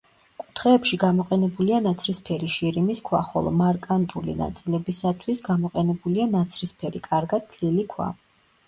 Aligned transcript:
კუთხეებში 0.43 0.97
გამოყენებულია 1.03 1.81
ნაცრისფერი 1.87 2.49
შირიმის 2.55 3.03
ქვა, 3.11 3.21
ხოლო 3.29 3.53
მარკანტული 3.61 4.37
ნაწილებისათვის 4.43 5.45
გამოყენებულია 5.53 6.29
ნაცრისფერი, 6.39 7.05
კარგად 7.13 7.49
თლილი 7.55 7.89
ქვა. 7.97 8.13